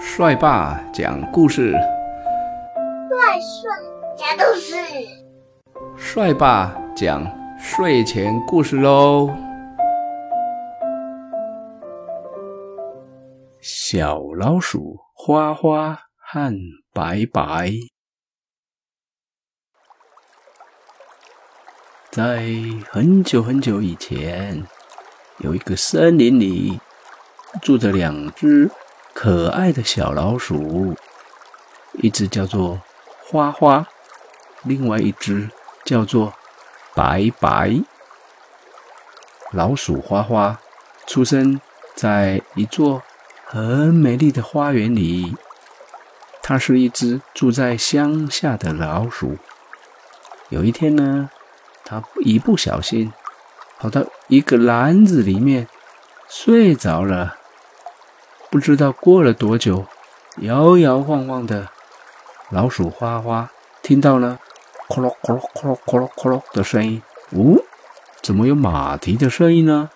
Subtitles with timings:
[0.00, 3.68] 帅爸讲故事，帅帅
[4.16, 4.76] 讲故事，
[5.96, 7.26] 帅爸讲
[7.58, 9.28] 睡前故事喽。
[13.60, 16.54] 小老鼠花花和
[16.92, 17.72] 白白，
[22.12, 22.44] 在
[22.88, 24.64] 很久很久以前，
[25.38, 26.78] 有一个森林里
[27.60, 28.70] 住着两只。
[29.20, 30.94] 可爱的小老鼠，
[31.94, 32.80] 一只叫做
[33.24, 33.84] 花花，
[34.62, 35.50] 另外一只
[35.84, 36.32] 叫做
[36.94, 37.82] 白白。
[39.50, 40.60] 老鼠花花
[41.08, 41.60] 出生
[41.96, 43.02] 在一座
[43.44, 45.36] 很美丽的花园里，
[46.40, 49.36] 它是一只住在乡下的老鼠。
[50.48, 51.28] 有一天呢，
[51.84, 53.12] 它一不小心
[53.80, 55.66] 跑到一个篮子里面
[56.28, 57.37] 睡着了。
[58.50, 59.86] 不知道过了多久
[60.38, 61.68] 摇摇晃晃的
[62.50, 63.50] 老鼠花花
[63.82, 64.38] 听到了
[64.88, 67.02] 咕噜咕噜咕噜咕噜咕噜的声音。
[67.30, 67.62] 哦
[68.22, 69.90] 怎么有马蹄的声音呢？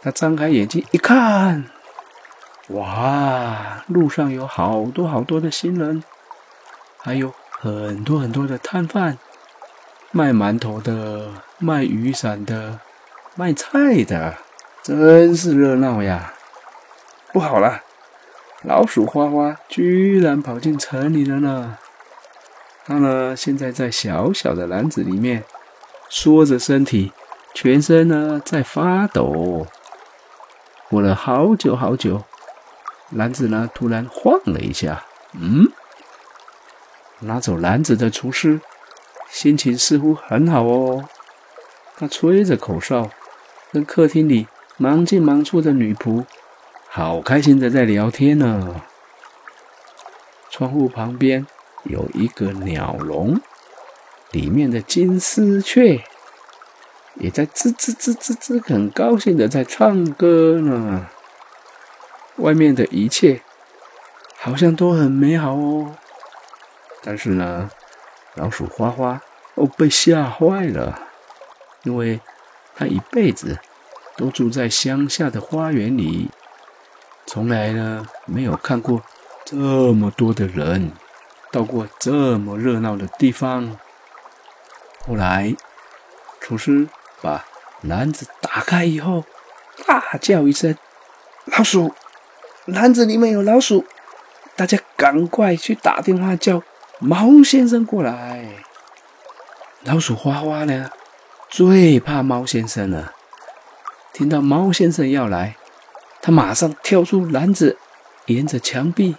[0.00, 1.64] 他张开眼睛一看
[2.68, 6.02] 哇路上有好多好多的行人
[6.98, 9.18] 还有很多很多的摊贩
[10.10, 12.80] 卖馒头的卖雨伞的
[13.34, 14.36] 卖菜的
[14.82, 16.34] 真是热闹呀。
[17.32, 17.80] 不好了，
[18.62, 21.78] 老鼠花花居然跑进城里了呢！
[22.84, 25.42] 它呢，现在在小小的篮子里面，
[26.10, 27.10] 缩着身体，
[27.54, 29.66] 全身呢在发抖。
[30.90, 32.22] 过了好久好久，
[33.08, 35.72] 篮子呢突然晃了一下，嗯，
[37.20, 38.60] 拿走篮子的厨师
[39.30, 41.08] 心情似乎很好哦，
[41.96, 43.08] 他吹着口哨，
[43.72, 44.46] 跟客厅里
[44.76, 46.26] 忙进忙出的女仆。
[46.94, 48.82] 好开心的在聊天呢。
[50.50, 51.46] 窗户旁边
[51.84, 53.40] 有一个鸟笼，
[54.30, 56.04] 里面的金丝雀
[57.14, 61.08] 也在吱吱吱吱吱，很高兴的在唱歌呢。
[62.36, 63.40] 外面的一切
[64.36, 65.96] 好像都很美好哦。
[67.02, 67.70] 但是呢，
[68.34, 69.22] 老鼠花花
[69.54, 71.08] 哦被吓坏了，
[71.84, 72.20] 因为
[72.76, 73.58] 它一辈子
[74.14, 76.30] 都住在乡下的花园里。
[77.32, 79.02] 从来呢没有看过
[79.42, 80.92] 这么多的人，
[81.50, 83.78] 到过这么热闹的地方。
[85.06, 85.56] 后来，
[86.42, 86.86] 厨师
[87.22, 87.42] 把
[87.80, 89.24] 篮子打开以后，
[89.86, 90.76] 大叫一声
[91.56, 91.94] ：“老鼠！
[92.66, 93.86] 篮子里面有老鼠！
[94.54, 96.62] 大家赶快去打电话叫
[96.98, 98.46] 猫先生过来。”
[99.84, 100.90] 老鼠花花呢，
[101.48, 103.14] 最怕猫先生了。
[104.12, 105.56] 听到猫先生要来。
[106.22, 107.76] 他马上跳出篮子，
[108.26, 109.16] 沿着墙壁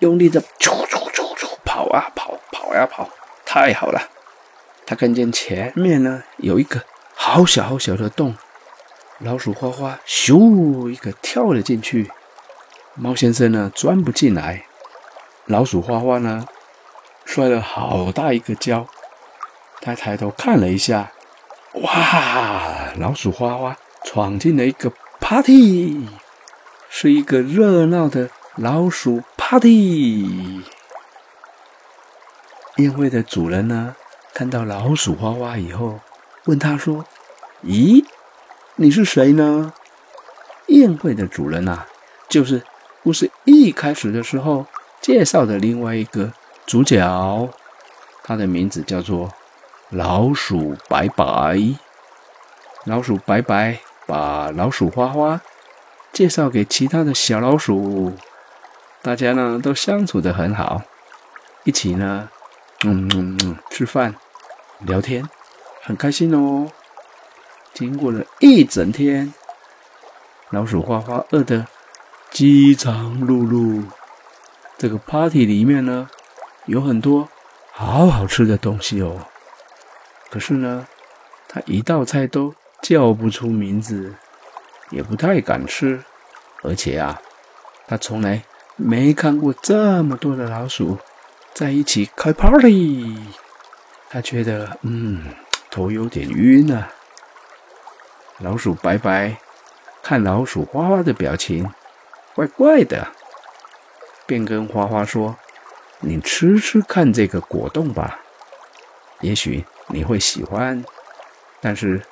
[0.00, 3.08] 用力的啾啾啾啾跑啊跑，跑呀跑，
[3.46, 4.10] 太好了！
[4.84, 6.84] 他看见前面呢有一个
[7.14, 8.36] 好小好小的洞，
[9.20, 12.10] 老鼠花花咻一个跳了进去，
[12.94, 14.66] 猫先生呢钻不进来，
[15.46, 16.46] 老鼠花花呢
[17.24, 18.86] 摔了好大一个跤，
[19.80, 21.10] 他抬头看了一下，
[21.72, 22.92] 哇！
[22.98, 23.74] 老鼠花花
[24.04, 26.06] 闯进了一个 party。
[26.96, 30.62] 是一个热闹的老鼠 party。
[32.76, 33.96] 宴会的主人呢，
[34.32, 35.98] 看到老鼠花花以后，
[36.44, 37.04] 问他说
[37.66, 38.04] ：“咦，
[38.76, 39.72] 你是谁呢？”
[40.68, 41.84] 宴会的主人呐，
[42.28, 42.62] 就是
[43.02, 44.64] 故事一开始的时候
[45.00, 46.32] 介绍的另外一个
[46.64, 47.50] 主角，
[48.22, 49.32] 他的名字叫做
[49.90, 51.58] 老鼠白白。
[52.84, 55.40] 老鼠白白把老鼠花花。
[56.14, 58.12] 介绍给其他的小老鼠，
[59.02, 60.80] 大家呢都相处的很好，
[61.64, 62.30] 一起呢，
[62.84, 64.14] 嗯嗯嗯，吃饭、
[64.78, 65.28] 聊天，
[65.82, 66.70] 很开心哦。
[67.72, 69.34] 经过了一整天，
[70.50, 71.66] 老鼠花花饿得
[72.30, 73.84] 饥肠辘辘。
[74.78, 76.08] 这个 party 里面呢，
[76.66, 77.28] 有很多
[77.72, 79.26] 好好吃的东西哦。
[80.30, 80.86] 可是呢，
[81.48, 84.14] 他一道菜都叫不出名字。
[84.90, 86.04] 也不太敢吃，
[86.64, 87.20] 而且啊，
[87.86, 88.42] 他从来
[88.76, 90.98] 没看过这么多的老鼠
[91.52, 93.16] 在一起开 party。
[94.08, 95.22] 他觉得，嗯，
[95.70, 96.90] 头有点晕啊。
[98.38, 99.36] 老鼠白白
[100.02, 101.70] 看老鼠花花的表情
[102.34, 103.06] 怪怪的，
[104.26, 105.36] 便跟花花说
[106.00, 108.20] ：“你吃吃看这个果冻吧，
[109.20, 110.82] 也许你会喜欢。
[111.60, 112.02] 但是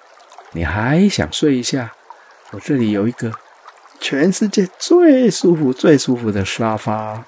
[0.52, 1.93] 你还想睡一下？”
[2.52, 3.32] 我这里有一个
[4.02, 7.25] 全世界最舒服、最舒服的沙发。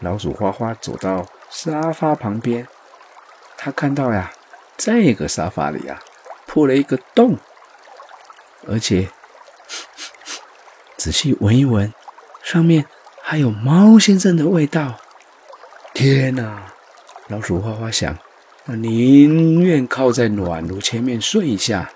[0.00, 2.66] 老鼠花花走到沙发旁边，
[3.56, 4.32] 他看到呀，
[4.76, 6.02] 这个沙发里啊
[6.46, 7.38] 破了一个洞，
[8.66, 9.08] 而且
[10.98, 11.94] 仔细闻一闻，
[12.42, 12.84] 上面
[13.22, 14.96] 还有猫先生的味道。
[15.94, 16.72] 天哪！
[17.28, 18.18] 老鼠花花想，
[18.64, 21.92] 那宁愿靠在暖炉前面睡一下。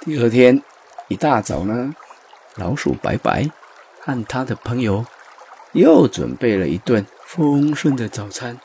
[0.00, 0.62] 第二天
[1.08, 1.94] 一大早呢，
[2.56, 3.50] 老鼠白白
[4.00, 5.04] 和他的朋友
[5.72, 8.58] 又准备了一顿丰盛的早餐，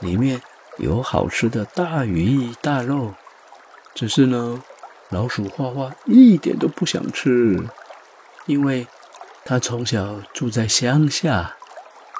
[0.00, 0.42] 里面
[0.76, 3.14] 有好吃的大鱼大肉。
[3.94, 4.62] 只是呢，
[5.08, 7.58] 老鼠花花一点都不想吃，
[8.44, 8.86] 因为
[9.44, 11.56] 他从小住在乡下，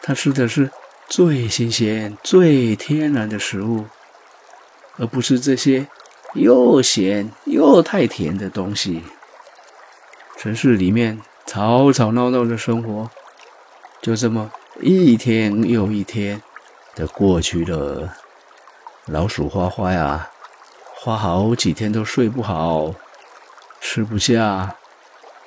[0.02, 0.70] 他吃的是
[1.06, 3.84] 最新鲜、最天然的食物，
[4.96, 5.86] 而不是这些。
[6.34, 9.02] 又咸又太甜的东西。
[10.38, 13.10] 城市里面吵吵闹闹的生活，
[14.00, 16.40] 就这么一天又一天
[16.94, 18.14] 的过去了。
[19.06, 20.30] 老鼠花花呀，
[20.94, 22.94] 花好几天都睡不好，
[23.80, 24.76] 吃不下。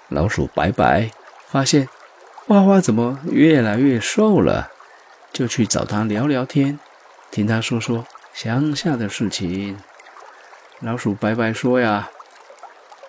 [0.10, 1.10] 老鼠白白
[1.48, 1.88] 发现
[2.46, 4.72] 花花怎么越来越瘦了，
[5.32, 6.78] 就去找他聊聊天，
[7.32, 9.80] 听他说说乡下的事情。
[10.82, 12.10] 老鼠白白说：“呀，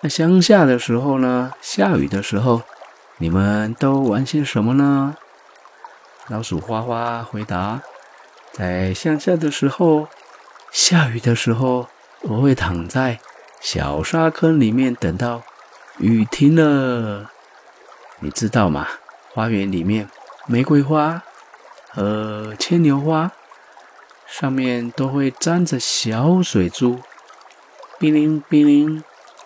[0.05, 1.53] 那乡下的时候呢？
[1.61, 2.63] 下雨的时候，
[3.19, 5.15] 你们都玩些什么呢？”
[6.27, 7.81] 老鼠花花回答
[8.51, 10.09] ：“在乡下的时候，
[10.73, 11.87] 下雨的时候，
[12.23, 13.21] 我会躺在
[13.61, 15.41] 小沙坑里面，等到
[15.99, 17.31] 雨停了。
[18.19, 18.85] 你知道吗？
[19.33, 20.09] 花园里面
[20.47, 21.23] 玫瑰花
[21.87, 23.31] 和牵牛花
[24.27, 26.99] 上面都会沾着小水珠。”
[27.97, 29.01] 冰灵冰灵，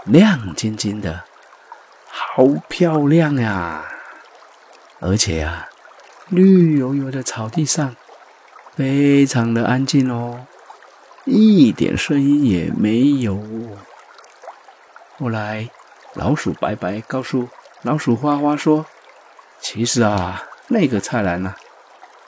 [0.07, 1.23] 亮晶晶的，
[2.09, 3.85] 好漂亮呀！
[4.99, 5.69] 而且啊，
[6.29, 7.95] 绿油油的草地上，
[8.75, 10.47] 非常的安静哦，
[11.25, 13.37] 一点声音也没有。
[15.17, 15.69] 后来，
[16.13, 17.49] 老鼠白白告诉
[17.81, 18.85] 老鼠花花说
[19.59, 21.55] ：“其实啊，那个菜篮啊，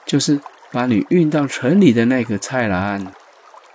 [0.04, 0.40] 就是
[0.70, 3.12] 把你运到城里的那个菜篮，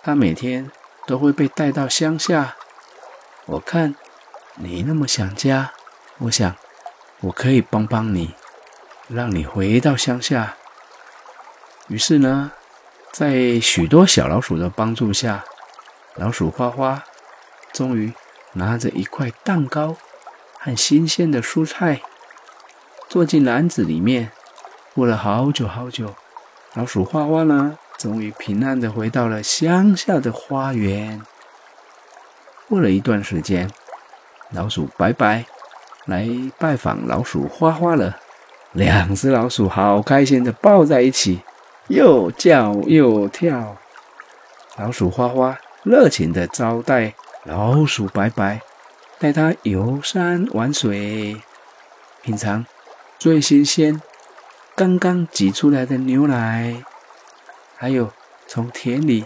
[0.03, 0.69] 它每天。”
[1.07, 2.55] 都会被带到乡下。
[3.47, 3.93] 我看
[4.55, 5.71] 你那么想家，
[6.17, 6.55] 我想
[7.19, 8.33] 我可以帮帮你，
[9.07, 10.55] 让你回到乡下。
[11.87, 12.51] 于是呢，
[13.11, 15.45] 在许多小老鼠的帮助下，
[16.15, 17.03] 老鼠花花
[17.71, 18.13] 终于
[18.53, 19.95] 拿着一块蛋糕
[20.57, 22.01] 和新鲜的蔬菜，
[23.07, 24.31] 坐进篮子里面。
[24.95, 26.15] 过了好久好久，
[26.73, 27.77] 老鼠花花呢？
[27.97, 31.21] 终于平安的回到了乡下的花园。
[32.67, 33.69] 过了一段时间，
[34.51, 35.45] 老鼠白白
[36.05, 36.27] 来
[36.57, 38.17] 拜访老鼠花花了。
[38.71, 41.39] 两只老鼠好开心的抱在一起，
[41.87, 43.77] 又叫又跳。
[44.77, 47.13] 老鼠花花热情的招待
[47.43, 48.59] 老鼠白白，
[49.17, 51.41] 带它游山玩水，
[52.21, 52.65] 品尝
[53.17, 54.01] 最新鲜、
[54.75, 56.83] 刚刚挤出来的牛奶。
[57.77, 58.11] 还有
[58.47, 59.23] 从田里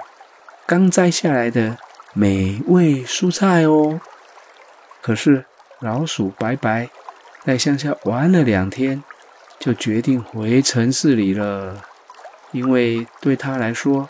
[0.68, 1.78] 刚摘下来的
[2.14, 4.02] 美味蔬菜哦。
[5.02, 5.46] 可是
[5.80, 6.90] 老鼠白白
[7.46, 9.04] 在乡下玩了两天，
[9.60, 11.84] 就决定回城市里了，
[12.52, 14.10] 因为对他来说，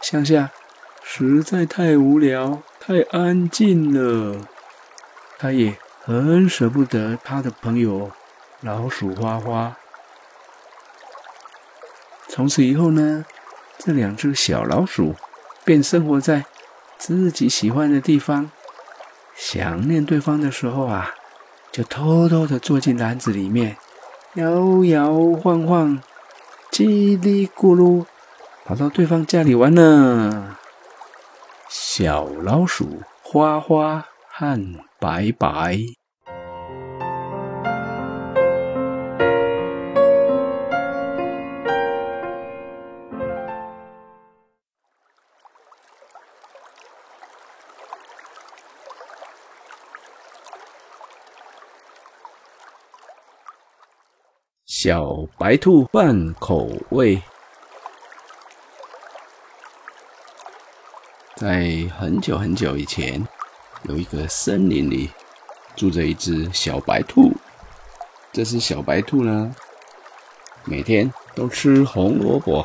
[0.00, 0.50] 乡下
[1.02, 4.40] 实在太无聊、太安静了。
[5.38, 8.10] 他也很舍不得他的朋友
[8.60, 9.76] 老鼠花花。
[12.28, 13.24] 从此以后呢？
[13.78, 15.14] 这两只小老鼠
[15.64, 16.44] 便生活在
[16.98, 18.50] 自己喜欢的地方。
[19.34, 21.14] 想念对方的时候啊，
[21.70, 23.76] 就偷偷的坐进篮子里面，
[24.34, 26.02] 摇摇晃晃，
[26.72, 28.04] 叽里咕噜，
[28.64, 30.56] 跑到对方家里玩呢。
[31.68, 34.60] 小老鼠花花和
[34.98, 35.97] 白白。
[54.80, 57.20] 小白兔换口味。
[61.34, 63.26] 在很久很久以前，
[63.88, 65.10] 有一个森林里
[65.74, 67.32] 住着一只小白兔。
[68.32, 69.52] 这只小白兔呢，
[70.64, 72.64] 每天都吃红萝卜。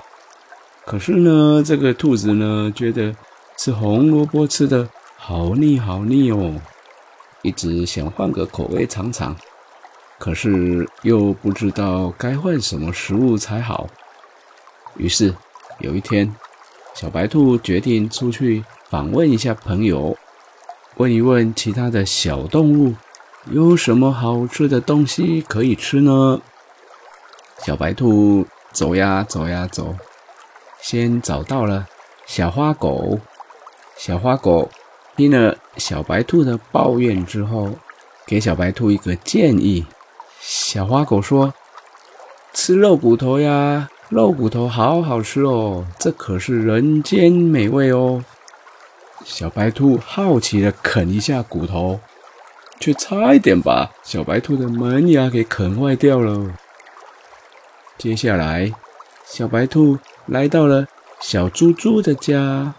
[0.86, 3.16] 可是呢，这个兔子呢，觉得
[3.58, 6.62] 吃红萝卜吃的好腻好腻哦。
[7.42, 9.36] 一直想换个口味尝尝，
[10.24, 13.90] 可是又不知道该换什么食物才好。
[14.96, 15.36] 于是
[15.80, 16.34] 有一天，
[16.96, 20.18] 小白兔决定出去访问一下朋友，
[20.96, 22.96] 问一问其他的小动物，
[23.52, 26.40] 有什么好吃的东西可以吃呢？
[27.58, 29.94] 小白兔走呀走呀走，
[30.80, 31.86] 先找到了
[32.26, 33.20] 小花狗。
[33.98, 34.72] 小花狗
[35.18, 37.72] 听了小白兔的抱怨之后，
[38.26, 39.86] 给小白兔一个建议。
[40.46, 41.54] 小花狗说
[42.54, 48.24] ：“吃肉骨头呀。”肉骨头好好吃哦，这可是人间美味哦。
[49.24, 52.00] 小白兔好奇的啃一下骨头，
[52.80, 56.54] 却差一点把小白兔的门牙给啃坏掉了。
[57.98, 58.74] 接下来，
[59.26, 60.86] 小白兔来到了
[61.22, 62.76] 小猪猪的家，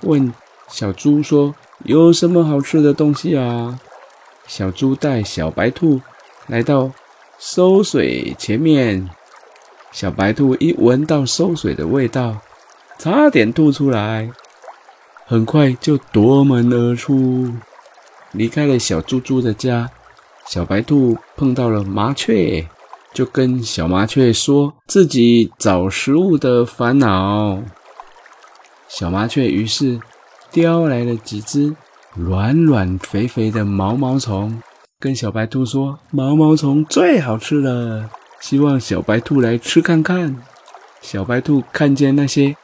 [0.00, 0.34] 问
[0.68, 1.54] 小猪说
[1.86, 3.78] ：“有什么好吃的东西啊？”
[4.46, 6.02] 小猪带小白兔
[6.46, 6.90] 来到
[7.38, 9.08] 收水前面。
[9.90, 12.38] 小白兔一闻到馊水的味道，
[12.98, 14.30] 差点吐出来，
[15.26, 17.52] 很快就夺门而出，
[18.32, 19.90] 离开了小猪猪的家。
[20.46, 22.66] 小白兔碰到了麻雀，
[23.12, 27.62] 就跟小麻雀说自己找食物的烦恼。
[28.88, 30.00] 小麻雀于是
[30.50, 31.76] 叼来了几只
[32.14, 34.62] 软软肥肥的毛毛虫，
[35.02, 40.36] 跟小白兔说：“毛毛虫最好吃了。”希望小白兔来吃看看。
[41.00, 42.54] 小白兔看见那些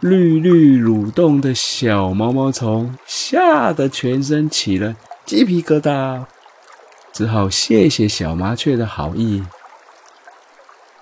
[0.00, 6.24] 绿绿蠕动的小毛毛虫，吓得全身起了鸡皮疙瘩，
[7.12, 9.44] 只好谢谢小麻雀的好意。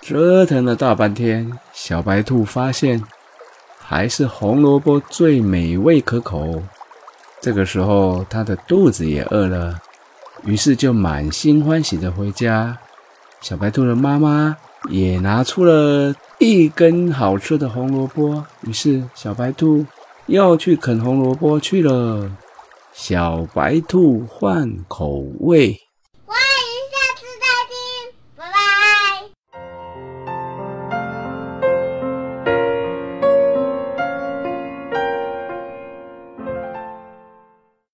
[0.01, 3.01] 折腾了大半天，小白兔发现
[3.79, 6.61] 还是红萝卜最美味可口。
[7.39, 9.79] 这个时候，它的肚子也饿了，
[10.45, 12.77] 于是就满心欢喜的回家。
[13.41, 14.55] 小白兔的妈妈
[14.89, 19.85] 也拿出了一根好吃的红萝卜，于是小白兔
[20.27, 22.29] 又去啃红萝卜去了。
[22.93, 25.77] 小白兔换口味。